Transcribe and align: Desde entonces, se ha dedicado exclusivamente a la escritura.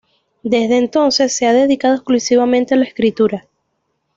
Desde 0.41 0.79
entonces, 0.79 1.37
se 1.37 1.45
ha 1.45 1.53
dedicado 1.53 1.93
exclusivamente 1.93 2.73
a 2.73 2.77
la 2.77 2.85
escritura. 2.85 3.45